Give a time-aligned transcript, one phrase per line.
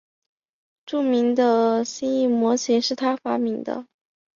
[0.83, 3.85] 著名的易辛模型是他发明的。